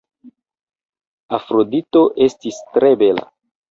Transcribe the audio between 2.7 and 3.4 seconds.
tre bela.